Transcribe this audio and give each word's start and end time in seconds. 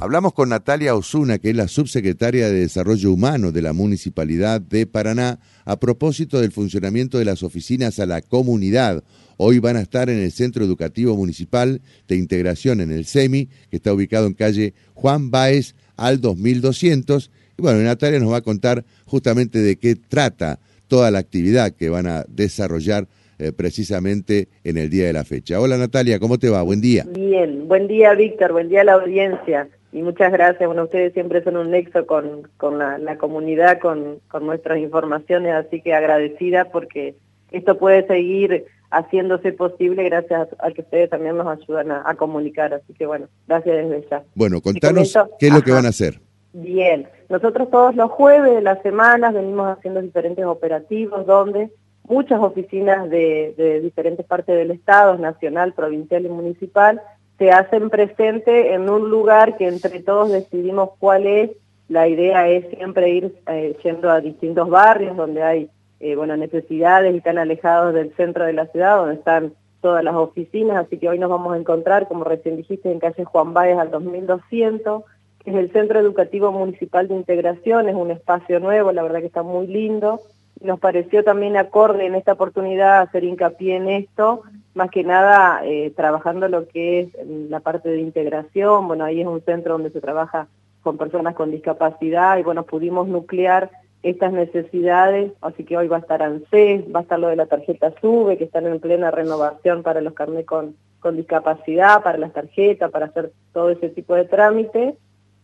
Hablamos 0.00 0.32
con 0.32 0.50
Natalia 0.50 0.94
Osuna, 0.94 1.38
que 1.38 1.50
es 1.50 1.56
la 1.56 1.66
subsecretaria 1.66 2.48
de 2.48 2.60
Desarrollo 2.60 3.10
Humano 3.10 3.50
de 3.50 3.62
la 3.62 3.72
Municipalidad 3.72 4.60
de 4.60 4.86
Paraná, 4.86 5.40
a 5.64 5.80
propósito 5.80 6.40
del 6.40 6.52
funcionamiento 6.52 7.18
de 7.18 7.24
las 7.24 7.42
oficinas 7.42 7.98
a 7.98 8.06
la 8.06 8.22
comunidad. 8.22 9.02
Hoy 9.38 9.58
van 9.58 9.76
a 9.76 9.80
estar 9.80 10.08
en 10.08 10.20
el 10.20 10.30
Centro 10.30 10.64
Educativo 10.64 11.16
Municipal 11.16 11.80
de 12.06 12.14
Integración 12.14 12.80
en 12.80 12.92
el 12.92 13.06
SEMI, 13.06 13.48
que 13.70 13.76
está 13.78 13.92
ubicado 13.92 14.28
en 14.28 14.34
calle 14.34 14.72
Juan 14.94 15.32
Báez 15.32 15.74
al 15.96 16.20
2200. 16.20 17.32
Y 17.58 17.62
bueno, 17.62 17.80
Natalia 17.80 18.20
nos 18.20 18.30
va 18.30 18.36
a 18.36 18.42
contar 18.42 18.84
justamente 19.04 19.58
de 19.58 19.80
qué 19.80 19.96
trata 19.96 20.60
toda 20.86 21.10
la 21.10 21.18
actividad 21.18 21.72
que 21.72 21.88
van 21.88 22.06
a 22.06 22.24
desarrollar 22.28 23.08
eh, 23.40 23.50
precisamente 23.50 24.46
en 24.62 24.76
el 24.76 24.90
día 24.90 25.08
de 25.08 25.12
la 25.12 25.24
fecha. 25.24 25.60
Hola 25.60 25.76
Natalia, 25.76 26.20
¿cómo 26.20 26.38
te 26.38 26.50
va? 26.50 26.62
Buen 26.62 26.80
día. 26.80 27.04
Bien, 27.12 27.66
buen 27.66 27.88
día 27.88 28.14
Víctor, 28.14 28.52
buen 28.52 28.68
día 28.68 28.82
a 28.82 28.84
la 28.84 28.92
audiencia 28.92 29.68
y 29.92 30.02
muchas 30.02 30.32
gracias. 30.32 30.66
Bueno, 30.66 30.84
ustedes 30.84 31.12
siempre 31.12 31.42
son 31.42 31.56
un 31.56 31.70
nexo 31.70 32.06
con, 32.06 32.48
con 32.56 32.78
la, 32.78 33.16
comunidad, 33.16 33.78
con, 33.78 34.20
con, 34.28 34.46
nuestras 34.46 34.78
informaciones, 34.78 35.54
así 35.54 35.80
que 35.80 35.94
agradecida 35.94 36.66
porque 36.66 37.14
esto 37.50 37.78
puede 37.78 38.06
seguir 38.06 38.66
haciéndose 38.90 39.52
posible 39.52 40.04
gracias 40.04 40.48
a, 40.58 40.70
que 40.70 40.82
ustedes 40.82 41.10
también 41.10 41.36
nos 41.36 41.46
ayudan 41.46 41.90
a, 41.90 42.14
comunicar. 42.14 42.74
Así 42.74 42.92
que 42.94 43.06
bueno, 43.06 43.28
gracias 43.46 43.76
desde 43.76 44.08
ya. 44.10 44.22
Bueno, 44.34 44.60
contanos 44.60 45.16
qué 45.38 45.46
es 45.46 45.54
lo 45.54 45.62
que 45.62 45.72
van 45.72 45.86
a 45.86 45.90
hacer. 45.90 46.20
Bien, 46.52 47.08
nosotros 47.28 47.70
todos 47.70 47.94
los 47.94 48.10
jueves 48.10 48.54
de 48.54 48.62
las 48.62 48.82
semanas 48.82 49.34
venimos 49.34 49.76
haciendo 49.76 50.00
diferentes 50.00 50.44
operativos 50.44 51.26
donde 51.26 51.70
muchas 52.04 52.40
oficinas 52.40 53.08
de, 53.10 53.54
de 53.56 53.80
diferentes 53.80 54.24
partes 54.24 54.56
del 54.56 54.70
Estado, 54.70 55.18
nacional, 55.18 55.74
provincial 55.74 56.24
y 56.24 56.30
municipal, 56.30 57.02
se 57.38 57.50
hacen 57.52 57.88
presente 57.88 58.74
en 58.74 58.90
un 58.90 59.10
lugar 59.10 59.56
que 59.56 59.68
entre 59.68 60.00
todos 60.00 60.30
decidimos 60.30 60.90
cuál 60.98 61.26
es. 61.26 61.50
La 61.88 62.08
idea 62.08 62.48
es 62.48 62.68
siempre 62.76 63.10
ir 63.10 63.34
eh, 63.46 63.76
yendo 63.82 64.10
a 64.10 64.20
distintos 64.20 64.68
barrios 64.68 65.16
donde 65.16 65.42
hay 65.42 65.70
eh, 66.00 66.16
necesidades 66.16 67.14
y 67.14 67.18
están 67.18 67.38
alejados 67.38 67.94
del 67.94 68.14
centro 68.14 68.44
de 68.44 68.52
la 68.52 68.66
ciudad, 68.66 68.98
donde 68.98 69.14
están 69.14 69.52
todas 69.80 70.02
las 70.02 70.14
oficinas, 70.14 70.76
así 70.76 70.98
que 70.98 71.08
hoy 71.08 71.18
nos 71.18 71.30
vamos 71.30 71.54
a 71.54 71.58
encontrar, 71.58 72.08
como 72.08 72.24
recién 72.24 72.56
dijiste, 72.56 72.90
en 72.90 72.98
calle 72.98 73.24
Juan 73.24 73.54
Báez 73.54 73.78
al 73.78 73.90
2200, 73.90 75.04
que 75.44 75.50
es 75.50 75.56
el 75.56 75.72
Centro 75.72 76.00
Educativo 76.00 76.50
Municipal 76.50 77.06
de 77.06 77.14
Integración, 77.14 77.88
es 77.88 77.94
un 77.94 78.10
espacio 78.10 78.58
nuevo, 78.58 78.92
la 78.92 79.02
verdad 79.02 79.20
que 79.20 79.26
está 79.26 79.44
muy 79.44 79.68
lindo, 79.68 80.20
nos 80.60 80.80
pareció 80.80 81.22
también 81.22 81.56
acorde 81.56 82.06
en 82.06 82.16
esta 82.16 82.32
oportunidad 82.32 83.00
hacer 83.00 83.22
hincapié 83.22 83.76
en 83.76 83.88
esto, 83.88 84.42
más 84.78 84.90
que 84.90 85.04
nada 85.04 85.60
eh, 85.64 85.92
trabajando 85.94 86.48
lo 86.48 86.68
que 86.68 87.00
es 87.00 87.08
la 87.26 87.60
parte 87.60 87.90
de 87.90 88.00
integración, 88.00 88.86
bueno, 88.86 89.04
ahí 89.04 89.20
es 89.20 89.26
un 89.26 89.42
centro 89.42 89.74
donde 89.74 89.90
se 89.90 90.00
trabaja 90.00 90.46
con 90.82 90.96
personas 90.96 91.34
con 91.34 91.50
discapacidad 91.50 92.38
y 92.38 92.44
bueno, 92.44 92.62
pudimos 92.62 93.08
nuclear 93.08 93.70
estas 94.04 94.32
necesidades, 94.32 95.32
así 95.42 95.64
que 95.64 95.76
hoy 95.76 95.88
va 95.88 95.96
a 95.96 96.00
estar 96.00 96.22
ANSES, 96.22 96.84
va 96.94 97.00
a 97.00 97.02
estar 97.02 97.18
lo 97.18 97.28
de 97.28 97.36
la 97.36 97.46
tarjeta 97.46 97.92
SUBE, 98.00 98.38
que 98.38 98.44
están 98.44 98.66
en 98.66 98.78
plena 98.78 99.10
renovación 99.10 99.82
para 99.82 100.00
los 100.00 100.14
carnés 100.14 100.46
con, 100.46 100.76
con 101.00 101.16
discapacidad, 101.16 102.02
para 102.04 102.16
las 102.16 102.32
tarjetas, 102.32 102.92
para 102.92 103.06
hacer 103.06 103.32
todo 103.52 103.70
ese 103.70 103.88
tipo 103.88 104.14
de 104.14 104.26
trámites, 104.26 104.94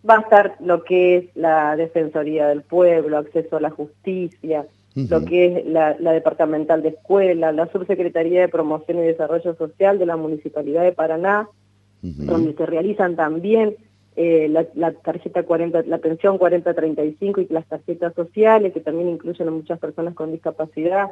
va 0.08 0.18
a 0.18 0.20
estar 0.20 0.54
lo 0.60 0.84
que 0.84 1.16
es 1.16 1.24
la 1.34 1.74
Defensoría 1.74 2.46
del 2.46 2.62
Pueblo, 2.62 3.18
acceso 3.18 3.56
a 3.56 3.60
la 3.60 3.70
justicia, 3.70 4.66
lo 4.94 5.24
que 5.24 5.46
es 5.46 5.66
la, 5.66 5.94
departamental 5.94 6.82
de 6.82 6.90
escuela, 6.90 7.52
la 7.52 7.70
subsecretaría 7.70 8.42
de 8.42 8.48
promoción 8.48 8.98
y 8.98 9.02
desarrollo 9.02 9.54
social 9.56 9.98
de 9.98 10.06
la 10.06 10.16
municipalidad 10.16 10.82
de 10.82 10.92
Paraná, 10.92 11.48
donde 12.02 12.54
se 12.54 12.66
realizan 12.66 13.16
también 13.16 13.76
eh, 14.16 14.48
la, 14.48 14.92
tarjeta 14.92 15.42
40, 15.42 15.82
la 15.86 15.98
pensión 15.98 16.38
4035 16.38 17.40
y 17.40 17.46
las 17.48 17.66
tarjetas 17.66 18.14
sociales, 18.14 18.72
que 18.72 18.80
también 18.80 19.08
incluyen 19.08 19.48
a 19.48 19.50
muchas 19.50 19.80
personas 19.80 20.14
con 20.14 20.30
discapacidad, 20.30 21.08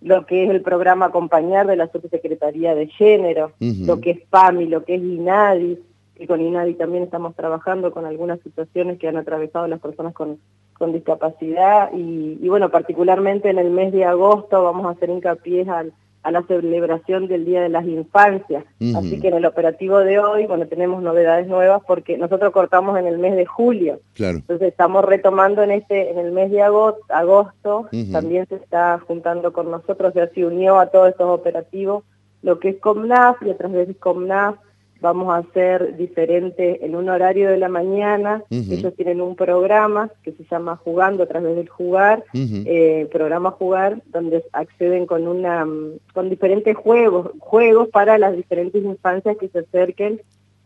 lo 0.00 0.26
que 0.26 0.44
es 0.44 0.50
el 0.50 0.62
programa 0.62 1.06
Acompañar 1.06 1.68
de 1.68 1.76
la 1.76 1.90
Subsecretaría 1.92 2.74
de 2.74 2.88
Género, 2.88 3.52
lo 3.60 4.00
que 4.00 4.10
es 4.10 4.20
PAMI, 4.28 4.66
lo 4.66 4.84
que 4.84 4.96
es 4.96 5.02
INADI, 5.02 5.78
que 6.16 6.26
con 6.26 6.40
INADI 6.40 6.74
también 6.74 7.04
estamos 7.04 7.36
trabajando 7.36 7.92
con 7.92 8.04
algunas 8.04 8.40
situaciones 8.40 8.98
que 8.98 9.06
han 9.06 9.16
atravesado 9.16 9.68
las 9.68 9.80
personas 9.80 10.12
con 10.12 10.38
con 10.82 10.92
discapacidad 10.92 11.90
y, 11.94 12.48
bueno, 12.48 12.68
particularmente 12.68 13.48
en 13.48 13.60
el 13.60 13.70
mes 13.70 13.92
de 13.92 14.04
agosto 14.04 14.64
vamos 14.64 14.84
a 14.84 14.90
hacer 14.90 15.10
hincapié 15.10 15.64
al, 15.70 15.92
a 16.24 16.32
la 16.32 16.42
celebración 16.42 17.28
del 17.28 17.44
Día 17.44 17.62
de 17.62 17.68
las 17.68 17.86
Infancias. 17.86 18.64
Así 18.96 19.20
que 19.20 19.28
en 19.28 19.34
el 19.34 19.46
operativo 19.46 20.00
de 20.00 20.18
hoy, 20.18 20.46
bueno, 20.48 20.66
tenemos 20.66 21.00
novedades 21.00 21.46
nuevas 21.46 21.82
porque 21.86 22.18
nosotros 22.18 22.52
cortamos 22.52 22.98
en 22.98 23.06
el 23.06 23.18
mes 23.18 23.36
de 23.36 23.46
julio. 23.46 24.00
Claro. 24.14 24.38
Entonces 24.38 24.70
estamos 24.70 25.04
retomando 25.04 25.62
en 25.62 25.70
este 25.70 26.10
en 26.10 26.18
el 26.18 26.32
mes 26.32 26.50
de 26.50 26.62
agosto, 26.62 27.00
agosto 27.10 27.88
también 28.10 28.48
se 28.48 28.56
está 28.56 28.98
juntando 29.06 29.52
con 29.52 29.70
nosotros, 29.70 30.12
ya 30.14 30.26
se 30.30 30.44
unió 30.44 30.80
a 30.80 30.86
todos 30.86 31.10
estos 31.10 31.28
operativos 31.28 32.02
lo 32.42 32.58
que 32.58 32.70
es 32.70 32.80
COMNAF 32.80 33.40
y 33.42 33.50
otras 33.50 33.70
veces 33.70 33.96
COMNAF 33.98 34.56
vamos 35.02 35.34
a 35.34 35.38
hacer 35.38 35.96
diferente 35.96 36.86
en 36.86 36.94
un 36.94 37.08
horario 37.08 37.50
de 37.50 37.58
la 37.58 37.68
mañana. 37.68 38.42
Ellos 38.48 38.94
tienen 38.94 39.20
un 39.20 39.34
programa 39.34 40.10
que 40.22 40.32
se 40.32 40.44
llama 40.44 40.76
Jugando 40.76 41.24
a 41.24 41.26
través 41.26 41.56
del 41.56 41.68
jugar, 41.68 42.24
eh, 42.32 43.08
programa 43.10 43.50
Jugar, 43.50 44.00
donde 44.06 44.44
acceden 44.52 45.04
con 45.06 45.26
una 45.26 45.66
con 46.14 46.30
diferentes 46.30 46.76
juegos, 46.76 47.32
juegos 47.40 47.88
para 47.88 48.16
las 48.16 48.34
diferentes 48.36 48.82
infancias 48.82 49.36
que 49.36 49.48
se 49.48 49.58
acerquen 49.58 50.20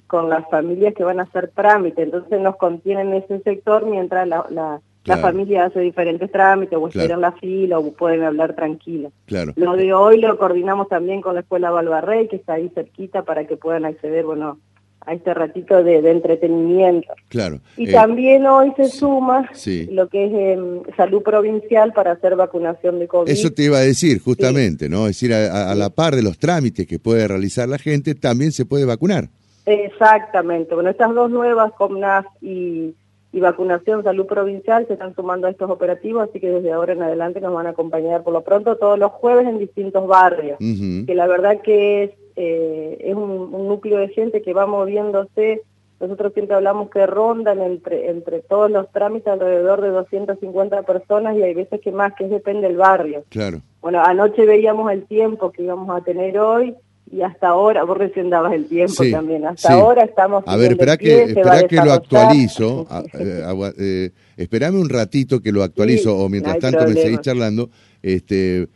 con 0.06 0.28
las 0.28 0.48
familias 0.50 0.94
que 0.94 1.03
van 1.03 1.18
a 1.18 1.24
hacer 1.24 1.50
trámite. 1.54 2.03
Entonces 2.03 2.38
nos 2.38 2.56
contienen 2.56 3.14
ese 3.14 3.41
sector 3.41 3.86
mientras 3.86 4.28
la 4.28 4.47
la 4.50 4.80
familia 5.17 5.67
hace 5.67 5.81
diferentes 5.81 6.31
trámites 6.31 6.78
o 6.78 6.89
esperan 6.89 7.21
la 7.21 7.33
fila 7.33 7.78
o 7.78 7.93
pueden 7.93 8.22
hablar 8.22 8.55
tranquila. 8.55 9.11
Claro. 9.27 9.53
Lo 9.56 9.77
de 9.77 9.93
hoy 9.93 10.21
lo 10.21 10.37
coordinamos 10.39 10.89
también 10.89 11.21
con 11.21 11.34
la 11.34 11.41
Escuela 11.41 11.71
Balbarrey, 11.71 12.28
que 12.28 12.37
está 12.37 12.55
ahí 12.55 12.71
cerquita, 12.75 13.22
para 13.22 13.47
que 13.47 13.56
puedan 13.56 13.84
acceder, 13.84 14.25
bueno, 14.25 14.59
a 15.06 15.15
este 15.15 15.33
ratito 15.33 15.84
de, 15.84 15.99
entretenimiento. 16.11 17.15
Claro. 17.28 17.61
Y 17.77 17.89
eh, 17.89 17.93
también 17.93 18.45
hoy 18.47 18.72
se 18.77 18.89
suma 18.89 19.49
lo 19.91 20.09
que 20.09 20.27
es 20.27 20.33
em, 20.33 20.83
salud 20.97 21.22
provincial 21.22 21.93
para 21.93 22.12
hacer 22.12 22.34
vacunación 22.34 22.99
de 22.99 23.06
COVID. 23.06 23.31
Eso 23.31 23.53
te 23.53 23.65
iba 23.65 23.78
a 23.78 23.83
decir, 23.83 24.21
justamente, 24.21 24.89
¿no? 24.89 25.06
Es 25.06 25.21
decir, 25.21 25.33
a, 25.33 25.75
la 25.77 25.91
par 25.91 26.16
de 26.16 26.22
los 26.22 26.39
trámites 26.39 26.87
que 26.87 26.99
puede 26.99 27.28
realizar 27.28 27.69
la 27.69 27.78
gente, 27.78 28.16
también 28.16 28.50
se 28.50 28.66
puede 28.66 28.84
vacunar. 28.84 29.28
Exactamente. 29.65 30.75
Bueno, 30.75 30.91
estas 30.91 31.15
dos 31.15 31.31
nuevas, 31.31 31.72
COMNAS 31.75 32.27
y 32.41 32.95
y 33.36 33.41
vacunación 33.41 34.02
salud 34.02 34.24
provincial 34.24 34.86
se 34.86 34.94
están 34.94 35.14
sumando 35.14 35.47
a 35.47 35.50
estos 35.50 35.70
operativos, 35.70 36.26
así 36.26 36.41
que 36.41 36.48
desde 36.48 36.72
ahora 36.72 36.94
en 36.94 37.02
adelante 37.02 37.38
nos 37.38 37.52
van 37.52 37.66
a 37.66 37.70
acompañar 37.70 38.22
por 38.22 38.32
lo 38.32 38.41
pronto 38.42 38.76
todos 38.76 38.98
los 38.98 39.12
jueves 39.12 39.47
en 39.47 39.58
distintos 39.58 40.06
barrios, 40.06 40.58
que 40.58 41.14
la 41.14 41.26
verdad 41.26 41.60
que 41.60 42.04
es, 42.04 42.10
eh, 42.36 42.97
es 43.00 43.14
un, 43.14 43.52
núcleo 43.69 43.98
de 43.98 44.08
gente 44.08 44.41
que 44.41 44.54
va 44.54 44.66
moviéndose, 44.66 45.60
nosotros 46.00 46.32
siempre 46.32 46.56
hablamos 46.56 46.88
que 46.88 47.06
rondan 47.06 47.60
entre, 47.60 48.08
entre 48.08 48.41
todos 48.41 48.70
los 48.70 48.91
trámites 48.91 49.30
alrededor 49.30 49.82
de 49.82 49.91
250 49.91 50.82
personas 50.84 51.36
y 51.36 51.42
hay 51.42 51.53
veces 51.53 51.80
que 51.82 51.92
más, 51.92 52.14
que 52.14 52.28
depende 52.28 52.68
del 52.68 52.78
barrio. 52.78 53.24
Claro. 53.28 53.60
Bueno, 53.82 54.03
anoche 54.03 54.47
veíamos 54.47 54.91
el 54.91 55.04
tiempo 55.04 55.53
que 55.53 55.62
íbamos 55.62 55.94
a 55.94 56.03
tener 56.03 56.38
hoy 56.38 56.74
y 57.11 57.22
hasta 57.22 57.49
ahora, 57.49 57.84
vos 57.84 57.97
recién 57.97 58.31
dabas 58.31 58.53
el 58.53 58.67
tiempo 58.67 59.05
también, 59.11 59.47
hasta 59.47 59.72
ahora 59.72 60.05
estamos... 60.05 60.44
A 60.47 60.56
ver, 60.56 60.72
espera 60.72 60.97
que, 60.97 61.25
espera 61.25 61.62
que 61.69 61.77
lo 61.77 61.93
actualizo, 61.93 62.87
eh, 63.15 63.72
eh, 63.78 64.11
esperame 64.37 64.78
un 64.78 64.89
ratito 64.89 65.41
que 65.41 65.53
lo 65.53 65.62
actualizo, 65.62 66.16
o 66.16 66.28
mientras 66.28 66.59
tanto 66.59 66.84
me 66.87 66.95
seguís 66.95 67.21
charlando, 67.21 67.71
este 68.03 68.69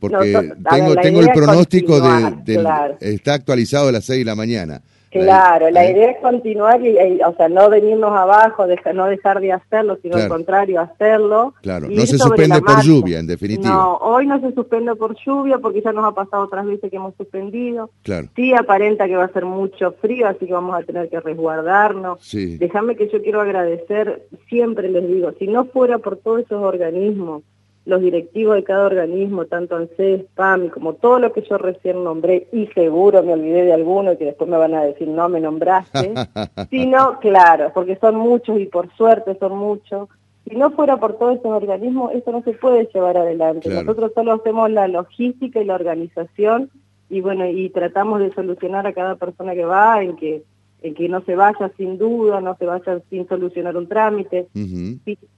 porque 0.00 0.52
tengo, 0.68 0.96
tengo 0.96 1.20
el 1.20 1.28
pronóstico 1.32 2.00
de, 2.00 2.64
está 3.00 3.34
actualizado 3.34 3.88
a 3.88 3.92
las 3.92 4.04
6 4.04 4.20
de 4.20 4.24
la 4.24 4.34
mañana. 4.34 4.82
Claro, 5.24 5.70
la 5.70 5.90
idea 5.90 6.10
es 6.10 6.18
continuar 6.18 6.80
y, 6.84 6.96
o 7.22 7.34
sea, 7.36 7.48
no 7.48 7.68
venirnos 7.68 8.10
abajo, 8.10 8.66
no 8.94 9.06
dejar 9.06 9.40
de 9.40 9.52
hacerlo, 9.52 9.98
sino 10.02 10.16
al 10.16 10.28
contrario, 10.28 10.80
hacerlo. 10.80 11.54
Claro, 11.62 11.88
no 11.88 12.02
se 12.02 12.18
suspende 12.18 12.60
por 12.60 12.82
lluvia, 12.82 13.18
en 13.18 13.26
definitiva. 13.26 13.68
No, 13.68 13.96
hoy 13.96 14.26
no 14.26 14.40
se 14.40 14.52
suspende 14.52 14.94
por 14.94 15.16
lluvia 15.24 15.58
porque 15.58 15.82
ya 15.82 15.92
nos 15.92 16.04
ha 16.04 16.12
pasado 16.12 16.44
otras 16.44 16.66
veces 16.66 16.90
que 16.90 16.96
hemos 16.96 17.14
suspendido. 17.16 17.90
Claro. 18.02 18.28
Sí 18.34 18.54
aparenta 18.54 19.06
que 19.06 19.16
va 19.16 19.24
a 19.24 19.32
ser 19.32 19.44
mucho 19.44 19.92
frío, 20.00 20.28
así 20.28 20.46
que 20.46 20.52
vamos 20.52 20.74
a 20.78 20.82
tener 20.82 21.08
que 21.08 21.20
resguardarnos. 21.20 22.20
Sí. 22.22 22.58
Déjame 22.58 22.96
que 22.96 23.08
yo 23.08 23.22
quiero 23.22 23.40
agradecer, 23.40 24.26
siempre 24.48 24.88
les 24.88 25.06
digo, 25.06 25.32
si 25.38 25.46
no 25.46 25.66
fuera 25.66 25.98
por 25.98 26.16
todos 26.16 26.40
esos 26.40 26.62
organismos 26.62 27.42
los 27.86 28.00
directivos 28.00 28.56
de 28.56 28.64
cada 28.64 28.84
organismo, 28.84 29.46
tanto 29.46 29.76
ANSES, 29.76 30.24
PAMI, 30.34 30.70
como 30.70 30.94
todo 30.94 31.20
lo 31.20 31.32
que 31.32 31.42
yo 31.42 31.56
recién 31.56 32.02
nombré, 32.04 32.48
y 32.52 32.66
seguro 32.68 33.22
me 33.22 33.32
olvidé 33.32 33.64
de 33.64 33.72
alguno 33.72 34.12
y 34.12 34.16
que 34.16 34.26
después 34.26 34.50
me 34.50 34.58
van 34.58 34.74
a 34.74 34.82
decir, 34.82 35.08
no 35.08 35.28
me 35.28 35.40
nombraste, 35.40 36.12
sino, 36.70 37.18
claro, 37.20 37.70
porque 37.72 37.96
son 37.96 38.16
muchos 38.16 38.60
y 38.60 38.66
por 38.66 38.92
suerte 38.96 39.36
son 39.38 39.56
muchos, 39.56 40.08
si 40.48 40.54
no 40.56 40.70
fuera 40.70 40.96
por 40.96 41.16
todos 41.16 41.38
esos 41.38 41.50
organismos, 41.50 42.12
esto 42.12 42.30
no 42.30 42.42
se 42.42 42.52
puede 42.52 42.88
llevar 42.94 43.16
adelante. 43.16 43.68
Nosotros 43.68 44.12
solo 44.14 44.34
hacemos 44.34 44.70
la 44.70 44.86
logística 44.86 45.60
y 45.60 45.64
la 45.64 45.74
organización 45.74 46.70
y 47.08 47.20
bueno, 47.20 47.46
y 47.46 47.70
tratamos 47.70 48.20
de 48.20 48.32
solucionar 48.32 48.86
a 48.86 48.92
cada 48.92 49.16
persona 49.16 49.54
que 49.54 49.64
va 49.64 50.02
en 50.02 50.16
que 50.16 50.42
que 50.94 51.08
no 51.08 51.22
se 51.24 51.34
vaya 51.34 51.70
sin 51.76 51.98
duda, 51.98 52.40
no 52.40 52.56
se 52.56 52.66
vaya 52.66 53.00
sin 53.10 53.26
solucionar 53.28 53.76
un 53.76 53.88
trámite. 53.88 54.48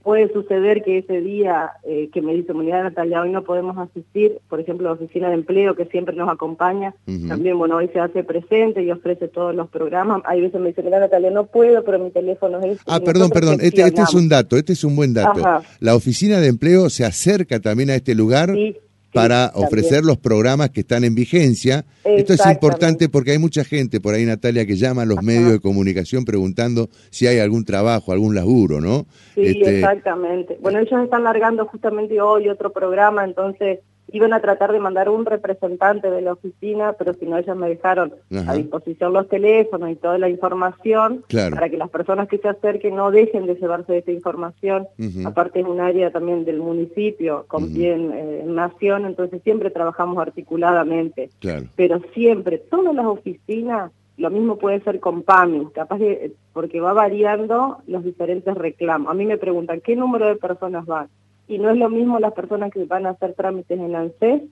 puede 0.03 0.33
suceder 0.33 0.83
que 0.83 0.99
ese 0.99 1.21
día 1.21 1.71
eh, 1.85 2.09
que 2.13 2.23
me 2.23 2.35
dice 2.35 2.49
Comunidad 2.49 2.85
Natalia, 2.85 3.21
hoy 3.21 3.31
no 3.31 3.43
podemos 3.45 3.77
asistir, 3.79 4.39
por 4.49 4.61
ejemplo, 4.61 4.89
la 4.89 4.95
Oficina 4.95 5.29
de 5.29 5.35
Empleo, 5.35 5.75
que 5.75 5.87
siempre 5.87 6.17
nos 6.17 6.29
acompaña, 6.29 6.95
también, 7.29 7.59
bueno, 7.59 7.77
hoy 7.77 7.89
se 7.93 8.01
hace 8.01 8.25
presente 8.25 8.83
y 8.83 8.91
ofrece 8.91 9.29
todos 9.29 9.55
los 9.55 9.69
programas. 9.69 10.23
Hay 10.25 10.41
veces 10.41 10.61
me 10.61 10.69
dice, 10.69 10.83
mira 10.83 11.01
Natalia, 11.01 11.31
no 11.31 11.47
puedo, 11.47 11.85
pero 11.85 11.99
mi 11.99 12.11
teléfono 12.11 12.61
es... 12.61 12.79
Ah, 12.87 13.01
perdón, 13.01 13.31
perdón, 13.31 13.59
este, 13.61 13.83
este, 13.83 14.03
es 14.03 14.15
un 14.15 14.29
dato, 14.29 14.57
este 14.57 14.73
es 14.73 14.85
un 14.85 14.97
buen 14.97 15.15
dato. 15.15 15.43
La 15.81 15.95
Oficina 15.95 16.41
de 16.41 16.49
Empleo 16.49 16.91
se 16.91 17.05
acerca 17.05 17.61
también 17.61 17.91
a 17.91 17.95
este 17.95 18.15
lugar. 18.15 18.53
Sí 18.55 18.77
para 19.13 19.53
ofrecer 19.55 20.05
los 20.05 20.19
programas 20.19 20.71
que 20.71 20.81
están 20.81 21.05
en 21.05 21.15
vigencia. 21.15 21.85
Esto 22.05 22.35
es 22.35 22.47
importante 22.47 23.09
porque 23.09 23.33
hay 23.33 23.39
mucha 23.39 23.65
gente 23.65 24.01
por 24.01 24.15
ahí, 24.15 24.25
Natalia, 24.25 24.67
que 24.67 24.77
llama 24.77 25.03
a 25.03 25.07
los 25.07 25.23
medios 25.23 25.51
de 25.51 25.61
comunicación 25.61 26.25
preguntando 26.25 26.89
si 27.11 27.27
hay 27.27 27.39
algún 27.39 27.65
trabajo, 27.65 28.13
algún 28.13 28.35
laburo, 28.35 28.81
¿no? 28.81 29.07
Sí, 29.35 29.43
este, 29.47 29.77
exactamente. 29.77 30.59
Bueno, 30.61 30.79
ellos 30.79 31.03
están 31.03 31.25
largando 31.25 31.67
justamente 31.67 32.21
hoy 32.21 32.49
otro 32.49 32.73
programa, 32.73 33.25
entonces 33.25 33.81
iban 34.13 34.33
a 34.33 34.41
tratar 34.41 34.73
de 34.73 34.81
mandar 34.81 35.09
un 35.09 35.27
representante 35.27 36.11
de 36.11 36.23
la 36.23 36.33
oficina, 36.33 36.95
pero 36.95 37.15
si 37.15 37.27
no 37.27 37.37
ellos 37.37 37.57
me 37.57 37.69
dejaron 37.69 38.15
a 38.47 38.55
disposición 38.55 39.13
los 39.13 39.29
teléfonos 39.29 39.91
y 39.91 39.97
toda 39.97 40.19
la 40.19 40.29
información 40.29 41.25
para 41.29 41.69
que 41.69 41.77
las 41.77 41.91
personas 41.91 42.29
que 42.29 42.39
se 42.39 42.49
acerquen 42.49 42.97
no 42.97 43.11
dejen 43.11 43.47
de 43.47 43.55
llevarse 43.55 43.93
de 43.93 43.99
esta 43.99 44.13
información. 44.13 44.87
Aparte 45.25 45.61
es 45.61 45.67
un 45.67 45.81
área 45.81 46.11
también 46.11 46.45
del 46.45 46.59
municipio 46.59 47.45
con 47.49 47.73
bien 47.73 48.13
eh, 48.15 48.45
nación, 48.47 49.07
entonces 49.07 49.43
siempre 49.43 49.71
trabajamos 49.71 50.19
articuladamente. 50.19 51.31
Pero 51.77 52.01
siempre, 52.15 52.59
todas 52.59 52.95
las 52.95 53.07
oficinas, 53.07 53.93
lo 54.17 54.31
mismo 54.31 54.57
puede 54.57 54.81
ser 54.81 55.01
con 55.01 55.23
PAMI, 55.23 55.69
capaz 55.75 55.99
de, 55.99 56.33
porque 56.53 56.81
va 56.81 56.93
variando 56.93 57.79
los 57.87 58.05
diferentes 58.05 58.55
reclamos. 58.55 59.11
A 59.11 59.15
mí 59.15 59.25
me 59.25 59.39
preguntan, 59.39 59.81
¿qué 59.81 59.95
número 59.95 60.27
de 60.27 60.37
personas 60.37 60.87
van? 60.87 61.09
Y 61.49 61.59
no 61.59 61.71
es 61.71 61.77
lo 61.77 61.89
mismo 61.89 62.21
las 62.21 62.35
personas 62.35 62.71
que 62.71 62.85
van 62.85 63.07
a 63.07 63.11
hacer 63.11 63.35
trámites 63.35 63.79
en 63.79 63.97
ANSES 63.97 64.43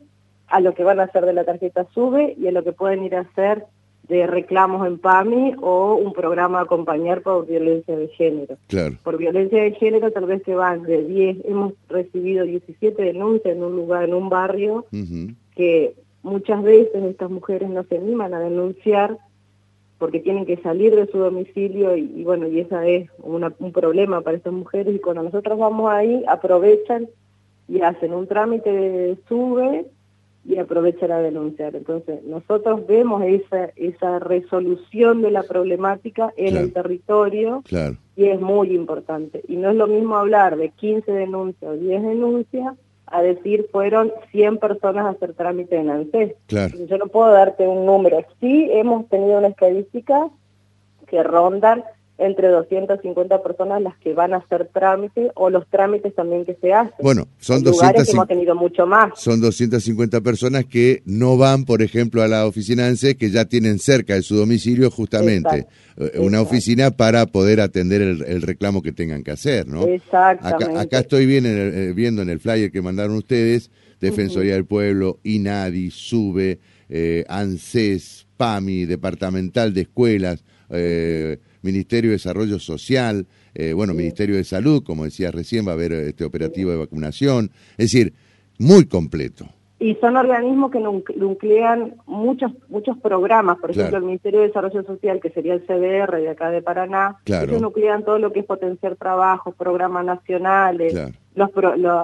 a 0.48 0.60
lo 0.60 0.75
que 0.75 0.84
van 0.84 1.00
a 1.00 1.04
hacer 1.04 1.26
de 1.26 1.32
la 1.32 1.44
tarjeta 1.44 1.87
SUBE 1.93 2.34
y 2.38 2.46
a 2.46 2.52
lo 2.52 2.64
que 2.64 2.72
pueden 2.72 3.04
ir 3.04 3.14
a 3.16 3.20
hacer 3.20 3.64
de 4.08 4.26
reclamos 4.26 4.87
en 4.87 4.98
PAMI 4.98 5.54
o 5.60 5.96
un 5.96 6.12
programa 6.12 6.60
a 6.60 6.62
acompañar 6.62 7.22
por 7.22 7.46
violencia 7.46 7.96
de 7.96 8.08
género. 8.08 8.56
Por 9.02 9.19
violencia 9.19 9.62
de 9.62 9.72
género 9.72 10.12
tal 10.12 10.26
vez 10.26 10.43
que 10.44 10.54
van 10.54 10.84
de 10.84 11.02
10, 11.04 11.38
hemos 11.44 11.72
recibido 11.88 12.44
17 12.44 13.02
denuncias 13.02 13.56
en 13.56 13.64
un 13.64 13.75
lugar, 13.75 14.04
en 14.04 14.14
un 14.14 14.28
barrio, 14.28 14.87
que 15.56 15.94
muchas 16.22 16.62
veces 16.62 17.02
estas 17.04 17.31
mujeres 17.31 17.69
no 17.69 17.82
se 17.84 17.96
animan 17.96 18.32
a 18.34 18.40
denunciar 18.40 19.19
porque 19.98 20.20
tienen 20.20 20.44
que 20.44 20.58
salir 20.58 20.94
de 20.94 21.06
su 21.06 21.19
domicilio 21.19 21.96
y, 21.96 22.22
bueno, 22.22 22.46
y 22.46 22.60
esa 22.60 22.87
es 22.87 23.08
un 23.22 23.72
problema 23.72 24.20
para 24.20 24.37
estas 24.37 24.52
mujeres 24.52 24.94
y 24.94 24.98
cuando 24.98 25.22
nosotros 25.22 25.58
vamos 25.58 25.90
ahí 25.90 26.22
aprovechan 26.28 27.08
y 27.69 27.81
hacen 27.81 28.12
un 28.12 28.26
trámite 28.26 28.70
de 28.70 29.16
sube 29.28 29.87
y 30.44 30.58
aprovechan 30.58 31.10
a 31.10 31.19
denunciar. 31.19 31.75
Entonces, 31.75 32.22
nosotros 32.25 32.87
vemos 32.87 33.22
esa, 33.25 33.70
esa 33.75 34.19
resolución 34.19 35.22
de 35.22 35.31
la 35.31 35.43
problemática 35.43 36.32
en 36.37 36.56
el 36.56 36.72
territorio 36.72 37.64
y 38.16 38.26
es 38.26 38.40
muy 38.40 38.75
importante. 38.75 39.43
Y 39.48 39.56
no 39.56 39.70
es 39.70 39.76
lo 39.76 39.87
mismo 39.87 40.16
hablar 40.16 40.56
de 40.56 40.69
15 40.70 41.10
denuncias 41.10 41.70
o 41.70 41.76
10 41.76 42.02
denuncias 42.02 42.75
a 43.06 43.23
decir 43.23 43.69
fueron 43.70 44.12
100 44.32 44.58
personas 44.58 45.06
a 45.06 45.11
hacer 45.11 45.35
trámite 45.35 45.76
en 45.76 45.91
ANSES. 45.91 46.35
Yo 46.49 46.99
no 46.99 47.06
puedo 47.06 47.31
darte 47.31 47.67
un 47.67 47.87
número. 47.87 48.19
Sí 48.41 48.69
hemos 48.73 49.08
tenido 49.08 49.38
una 49.38 49.49
estadística 49.49 50.29
que 51.06 51.23
rondan 51.23 51.85
entre 52.19 52.49
250 52.49 53.43
personas 53.43 53.83
las 53.83 53.97
que 53.99 54.15
van 54.15 54.33
a 54.33 54.39
hacer 54.39 54.71
trámite 54.73 55.31
o 55.35 55.51
los 55.51 55.67
trámites 55.69 56.15
también 56.15 56.45
que 56.45 56.55
se 56.55 56.73
hacen. 56.73 56.95
Bueno, 57.03 57.29
son 57.39 57.63
250, 57.63 58.11
hemos 58.11 58.29
tenido 58.29 58.55
mucho 58.55 58.87
más. 58.87 59.11
Son 59.17 59.41
250 59.41 60.21
personas 60.23 60.65
que 60.65 61.03
no 61.05 61.37
van, 61.37 61.65
por 61.65 61.83
ejemplo, 61.83 62.23
a 62.23 62.29
la 62.29 62.47
oficina 62.47 62.87
ANSES, 62.87 63.17
que 63.17 63.31
ya 63.31 63.45
tienen 63.45 63.79
cerca 63.79 64.15
de 64.15 64.23
su 64.23 64.37
domicilio 64.37 64.91
justamente 64.91 65.67
eh, 65.97 66.19
una 66.19 66.41
oficina 66.41 66.91
para 66.91 67.27
poder 67.27 67.61
atender 67.61 68.01
el, 68.03 68.43
reclamo 68.43 68.83
que 68.83 68.93
tengan 68.93 69.23
que 69.23 69.33
hacer, 69.33 69.67
¿no? 69.67 69.87
Exactamente. 69.87 70.79
Acá, 70.79 71.01
estoy 71.01 71.27
bien 71.27 71.45
eh, 71.47 71.93
viendo 71.95 72.23
en 72.23 72.31
el 72.31 72.41
flyer 72.41 72.71
que 72.71 72.83
mandaron 72.83 73.17
ustedes, 73.17 73.71
Defensoría 74.01 74.55
del 74.55 74.67
Pueblo, 74.67 75.21
INADI, 75.23 75.91
SUBE, 75.91 76.61
eh, 76.89 77.25
ANSES, 77.29 78.27
PAMI, 78.37 78.85
Departamental 78.85 79.73
de 79.73 79.83
Escuelas, 79.83 80.45
eh, 80.71 81.39
Ministerio 81.63 82.11
de 82.11 82.17
Desarrollo 82.17 82.59
Social, 82.59 83.27
eh, 83.55 83.73
bueno, 83.73 83.95
Ministerio 83.95 84.37
de 84.37 84.45
Salud, 84.45 84.83
como 84.85 85.05
decía 85.05 85.31
recién, 85.31 85.67
va 85.67 85.73
a 85.73 85.75
haber 85.75 85.93
este 85.93 86.25
operativo 86.25 86.71
de 86.71 86.77
vacunación. 86.77 87.51
Es 87.77 87.93
decir, 87.93 88.15
muy 88.59 88.87
completo. 88.87 89.47
Y 89.79 89.95
son 89.97 90.17
organismos 90.17 90.71
que 90.71 90.81
nuclean 90.81 91.97
muchos 92.07 92.51
muchos 92.69 92.97
programas, 92.99 93.59
por 93.59 93.73
ejemplo, 93.73 93.99
el 93.99 94.05
Ministerio 94.05 94.41
de 94.41 94.47
Desarrollo 94.47 94.83
Social, 94.85 95.21
que 95.21 95.29
sería 95.31 95.53
el 95.53 95.67
CDR 95.67 96.17
de 96.17 96.31
acá 96.31 96.51
de 96.51 96.63
Paraná, 96.63 97.17
claro. 97.25 97.61
nuclean 97.61 98.03
todo 98.03 98.19
lo 98.19 98.33
que 98.33 98.41
es 98.41 98.47
potenciar 98.47 98.97
trabajo, 98.97 99.53
programas 99.53 100.07
nacionales, 100.07 100.95
los 101.37 101.50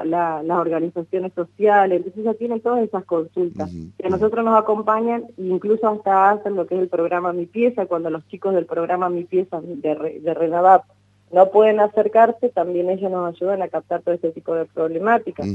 las 0.04 0.58
organizaciones 0.58 1.32
sociales, 1.34 1.98
entonces 1.98 2.24
ya 2.24 2.34
tienen 2.34 2.60
todas 2.60 2.84
esas 2.84 3.04
consultas, 3.04 3.70
que 3.98 4.06
a 4.06 4.10
nosotros 4.10 4.44
nos 4.44 4.56
acompañan 4.56 5.24
incluso 5.36 5.88
hasta 5.88 6.30
hacen 6.30 6.54
lo 6.54 6.66
que 6.66 6.76
es 6.76 6.82
el 6.82 6.88
programa 6.88 7.32
Mi 7.32 7.46
Pieza, 7.46 7.86
cuando 7.86 8.10
los 8.10 8.26
chicos 8.28 8.54
del 8.54 8.66
programa 8.66 9.08
Mi 9.08 9.24
Pieza 9.24 9.60
de, 9.60 10.20
de 10.22 10.34
Renavap 10.34 10.84
no 11.32 11.50
pueden 11.50 11.80
acercarse, 11.80 12.50
también 12.50 12.90
ellos 12.90 13.10
nos 13.10 13.34
ayudan 13.34 13.62
a 13.62 13.68
captar 13.68 14.02
todo 14.02 14.14
este 14.14 14.32
tipo 14.32 14.54
de 14.54 14.66
problemáticas. 14.66 15.46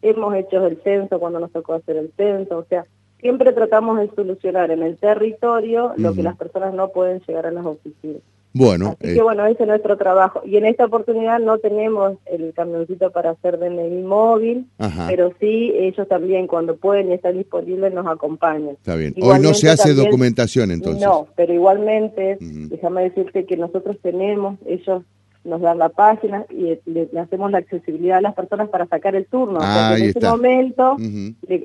Hemos 0.00 0.34
hecho 0.34 0.66
el 0.66 0.78
censo 0.82 1.20
cuando 1.20 1.38
nos 1.38 1.52
tocó 1.52 1.74
hacer 1.74 1.98
el 1.98 2.10
censo, 2.16 2.56
o 2.58 2.64
sea, 2.64 2.86
siempre 3.20 3.52
tratamos 3.52 3.98
de 3.98 4.10
solucionar 4.14 4.70
en 4.70 4.82
el 4.82 4.96
territorio 4.96 5.92
lo 5.98 6.14
que 6.14 6.22
las 6.22 6.36
personas 6.36 6.72
no 6.72 6.88
pueden 6.88 7.20
llegar 7.20 7.44
a 7.46 7.50
las 7.50 7.66
oficinas. 7.66 8.22
Bueno, 8.56 8.96
Así 9.02 9.12
que 9.12 9.18
eh, 9.18 9.22
bueno, 9.22 9.44
ese 9.44 9.64
es 9.64 9.68
nuestro 9.68 9.98
trabajo. 9.98 10.40
Y 10.46 10.56
en 10.56 10.64
esta 10.64 10.86
oportunidad 10.86 11.38
no 11.40 11.58
tenemos 11.58 12.14
el 12.24 12.54
camioncito 12.54 13.10
para 13.10 13.30
hacer 13.30 13.58
DNI 13.58 14.02
móvil, 14.02 14.66
pero 15.06 15.30
sí 15.38 15.74
ellos 15.76 16.08
también 16.08 16.46
cuando 16.46 16.76
pueden 16.76 17.10
y 17.10 17.14
están 17.14 17.36
disponibles 17.36 17.92
nos 17.92 18.06
acompañan. 18.06 18.70
Está 18.70 18.96
bien. 18.96 19.14
Hoy 19.20 19.40
no 19.40 19.52
se 19.52 19.68
hace 19.68 19.92
documentación 19.92 20.70
entonces. 20.70 21.04
No, 21.04 21.28
pero 21.36 21.52
igualmente, 21.52 22.38
déjame 22.40 23.02
decirte 23.02 23.44
que 23.44 23.58
nosotros 23.58 23.98
tenemos, 24.00 24.58
ellos 24.64 25.02
nos 25.44 25.60
dan 25.60 25.78
la 25.78 25.90
página 25.90 26.46
y 26.50 26.78
le, 26.86 27.10
hacemos 27.20 27.50
la 27.50 27.58
accesibilidad 27.58 28.18
a 28.18 28.22
las 28.22 28.34
personas 28.34 28.70
para 28.70 28.86
sacar 28.86 29.14
el 29.14 29.26
turno. 29.26 29.60
en 29.94 30.02
ese 30.02 30.20
momento 30.20 30.96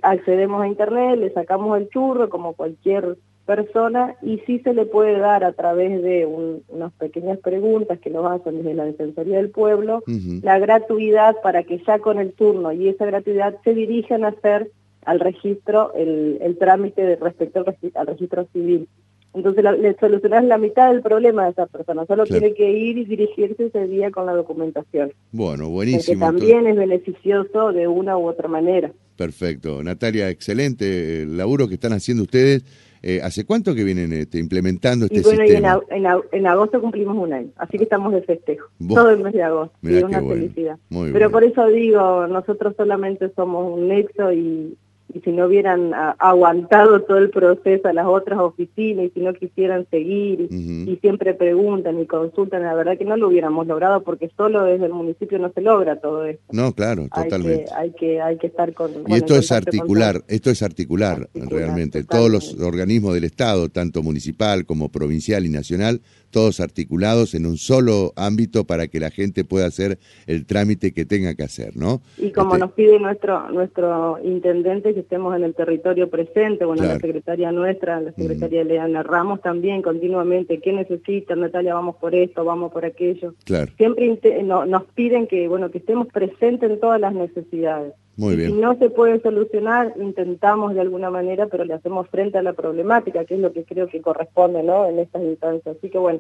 accedemos 0.02 0.62
a 0.62 0.68
internet, 0.68 1.18
le 1.18 1.32
sacamos 1.32 1.78
el 1.80 1.88
churro 1.90 2.30
como 2.30 2.52
cualquier 2.54 3.18
persona 3.46 4.16
y 4.22 4.40
sí 4.46 4.60
se 4.60 4.74
le 4.74 4.86
puede 4.86 5.20
dar 5.20 5.44
a 5.44 5.54
través 5.54 6.02
de 6.02 6.26
unas 6.26 6.94
pequeñas 6.94 7.40
preguntas 7.40 8.00
que 8.00 8.10
nos 8.10 8.32
hacen 8.32 8.58
desde 8.58 8.74
la 8.74 8.86
Defensoría 8.86 9.38
del 9.38 9.50
Pueblo 9.50 10.04
la 10.42 10.60
gratuidad 10.60 11.36
para 11.42 11.64
que 11.64 11.82
ya 11.86 12.00
con 12.00 12.20
el 12.20 12.34
turno 12.34 12.72
y 12.72 12.88
esa 12.88 13.06
gratuidad 13.06 13.56
se 13.64 13.74
dirijan 13.74 14.24
a 14.24 14.30
hacer 14.30 14.72
al 15.06 15.20
registro 15.20 15.94
el, 15.96 16.38
el 16.42 16.58
trámite 16.58 17.02
de 17.02 17.16
respecto 17.16 17.66
al 17.96 18.08
registro 18.08 18.48
civil. 18.54 18.88
Entonces 19.34 19.64
le 19.64 19.96
solucionas 19.98 20.44
la 20.44 20.58
mitad 20.58 20.92
del 20.92 21.02
problema 21.02 21.46
de 21.46 21.52
esa 21.52 21.66
persona, 21.66 22.06
solo 22.06 22.26
tiene 22.26 22.54
que 22.54 22.70
ir 22.70 22.98
y 22.98 23.06
dirigirse 23.06 23.68
ese 23.68 23.88
día 23.88 24.12
con 24.12 24.26
la 24.26 24.34
documentación. 24.34 25.14
Bueno, 25.32 25.70
buenísimo. 25.70 26.20
Que 26.20 26.20
también 26.20 26.68
es 26.68 26.76
beneficioso 26.76 27.72
de 27.72 27.88
una 27.88 28.18
u 28.18 28.28
otra 28.28 28.50
manera. 28.50 28.92
Perfecto. 29.16 29.82
Natalia, 29.84 30.30
excelente 30.30 31.22
el 31.22 31.38
laburo 31.38 31.70
que 31.70 31.76
están 31.76 31.94
haciendo 31.94 32.24
ustedes. 32.24 32.66
Eh, 33.04 33.20
¿Hace 33.24 33.46
cuánto 33.46 33.74
que 33.74 33.84
vienen 33.84 34.14
este, 34.14 34.38
implementando 34.38 35.06
este 35.06 35.24
sistema? 35.24 35.82
en, 35.90 36.06
en, 36.32 36.48
agosto 36.48 36.80
cumplimos 36.80 37.18
un 37.18 37.34
año, 37.34 37.50
así 37.56 37.78
que 37.78 37.86
estamos 37.86 38.14
de 38.14 38.22
festejo, 38.22 38.68
todo 38.88 39.10
el 39.10 39.24
mes 39.24 39.34
de 39.34 39.42
agosto, 39.42 39.76
y 39.82 40.04
una 40.04 40.22
felicidad. 40.22 40.78
Pero 40.90 41.32
por 41.32 41.44
eso 41.44 41.66
digo, 41.68 42.28
nosotros 42.28 42.76
solamente 42.78 43.32
somos 43.36 43.74
un 43.76 43.88
nexo 43.88 44.32
y, 44.32 44.78
y 45.14 45.20
si 45.22 45.32
no 45.32 45.46
hubieran 45.46 45.92
aguantado 46.20 47.02
todo 47.02 47.18
el 47.18 47.30
proceso 47.30 47.88
a 47.88 47.94
las 47.94 48.06
otras 48.06 48.40
oficinas 48.40 49.06
y 49.06 49.10
si 49.10 49.20
no 49.20 49.34
quisieran 49.34 49.88
seguir 49.90 50.48
y, 50.50 50.98
siempre 51.02 51.34
preguntan 51.34 52.00
y 52.00 52.06
consultan, 52.06 52.62
la 52.62 52.76
verdad 52.76 52.98
que 52.98 53.06
no 53.06 53.18
lo 53.18 53.30
hubiéramos 53.30 53.66
logrado 53.66 54.04
porque 54.04 54.30
solo 54.38 54.64
desde 54.64 54.86
el 54.86 54.94
municipio 54.94 55.40
no 55.40 55.52
se 55.52 55.62
logra 55.62 56.00
todo 56.00 56.26
esto. 56.26 56.44
No, 56.52 56.74
claro, 56.74 57.08
totalmente. 57.14 57.66
Hay 57.76 57.92
que, 57.92 58.22
hay 58.22 58.38
que, 58.38 58.48
estar 58.48 58.74
con... 58.74 58.92
Y 59.08 59.14
esto 59.14 59.36
es 59.36 59.52
articular, 59.52 60.22
esto 60.28 60.52
es 60.52 60.62
articular, 60.62 61.28
realmente. 61.34 62.04
Todos 62.04 62.30
los 62.30 62.62
organismos 62.62 63.14
del 63.16 63.24
Estado, 63.24 63.70
tanto 63.70 64.04
municipal 64.04 64.66
como 64.66 64.90
provincial 64.90 65.46
y 65.46 65.50
nacional, 65.50 66.02
todos 66.32 66.60
articulados 66.60 67.36
en 67.36 67.46
un 67.46 67.58
solo 67.58 68.14
ámbito 68.16 68.66
para 68.66 68.88
que 68.88 69.00
la 69.00 69.12
gente 69.12 69.44
pueda 69.44 69.68
hacer 69.68 70.00
el 70.26 70.46
trámite 70.46 70.94
que 70.94 71.06
tenga 71.06 71.36
que 71.36 71.44
hacer, 71.44 71.76
¿no? 71.76 72.02
Y 72.18 72.32
como 72.32 72.56
Este, 72.56 72.66
nos 72.66 72.72
pide 72.74 73.00
nuestro 73.00 73.52
nuestro 73.52 74.18
intendente 74.24 74.94
que 75.02 75.06
estemos 75.06 75.36
en 75.36 75.44
el 75.44 75.56
territorio 75.56 76.10
presente, 76.10 76.64
bueno, 76.66 76.82
Claro. 76.84 76.96
la 76.96 77.00
secretaria 77.00 77.52
nuestra, 77.52 78.00
la 78.00 78.12
secretaria 78.12 78.64
Leana 78.64 79.02
Ramos 79.04 79.42
también 79.42 79.82
continuamente, 79.82 80.60
¿qué 80.60 80.72
necesitan, 80.74 81.40
Natalia? 81.40 81.74
Vamos 81.74 81.96
por 81.96 82.14
esto, 82.14 82.46
vamos 82.46 82.72
por 82.72 82.86
aquello. 82.86 83.34
Claro, 83.46 83.72
Siempre 83.78 84.20
no- 84.44 84.66
nos 84.66 84.84
piden 84.94 85.26
que, 85.28 85.48
bueno, 85.48 85.72
que 85.72 85.80
estemos 85.80 86.08
presentes 86.08 86.70
en 86.70 86.80
todas 86.80 87.02
las 87.02 87.14
necesidades. 87.14 87.94
muy 88.18 88.34
Y 88.34 88.38
Si 88.38 88.42
bien. 88.48 88.62
no 88.62 88.76
se 88.78 88.90
puede 88.90 89.20
solucionar, 89.22 89.94
intentamos 90.00 90.76
de 90.76 90.82
alguna 90.82 91.10
manera, 91.10 91.48
pero 91.48 91.64
le 91.66 91.74
hacemos 91.74 92.08
frente 92.10 92.38
a 92.38 92.44
la 92.44 92.54
problemática, 92.54 93.26
que 93.26 93.34
es 93.36 93.40
lo 93.40 93.52
que 93.54 93.64
creo 93.64 93.88
que 93.88 94.02
corresponde, 94.02 94.62
¿no? 94.62 94.86
En 94.86 95.00
estas 95.00 95.24
instancias. 95.24 95.76
Así 95.78 95.90
que 95.90 95.98
bueno, 95.98 96.20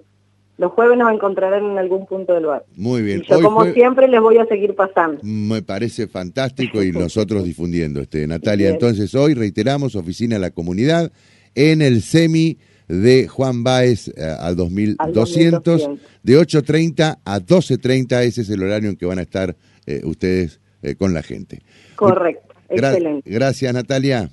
los 0.58 0.72
jueves 0.74 0.98
nos 0.98 1.12
encontrarán 1.12 1.66
en 1.72 1.78
algún 1.78 2.06
punto 2.06 2.34
del 2.34 2.46
bar. 2.46 2.64
Muy 2.76 3.02
bien. 3.02 3.22
Y 3.24 3.28
yo, 3.30 3.38
Hoy 3.38 3.44
como 3.44 3.62
fue- 3.62 3.74
siempre, 3.74 4.08
les 4.08 4.22
voy 4.22 4.38
a 4.38 4.46
seguir 4.46 4.76
pasando. 4.76 5.20
Me 5.24 5.62
parece 5.64 6.08
fantástico 6.08 6.84
y 6.84 6.92
nosotros 6.92 7.44
difundiendo 7.44 8.00
este 8.02 8.28
Natalia. 8.28 8.68
Bien. 8.68 8.74
Entonces 8.76 9.16
hoy 9.16 9.34
reiteramos 9.34 9.96
oficina 9.96 10.36
de 10.36 10.42
la 10.42 10.52
comunidad 10.52 11.12
en 11.56 11.82
el 11.82 12.02
semi 12.02 12.58
de 12.88 13.28
Juan 13.28 13.64
Báez 13.64 14.10
eh, 14.10 14.14
al 14.40 14.56
2200 14.56 15.64
2200. 15.82 16.00
de 16.24 16.38
8.30 16.38 17.20
a 17.24 17.40
12.30 17.40 18.24
ese 18.24 18.42
es 18.42 18.50
el 18.50 18.62
horario 18.64 18.90
en 18.90 18.98
que 18.98 19.06
van 19.06 19.18
a 19.20 19.22
estar 19.22 19.56
eh, 19.86 20.02
ustedes 20.04 20.60
eh, 20.84 20.96
con 20.96 21.14
la 21.14 21.24
gente. 21.24 21.62
Correcto, 21.96 22.54
Gra- 22.70 22.90
excelente. 22.90 23.30
Gracias 23.30 23.74
Natalia. 23.74 24.30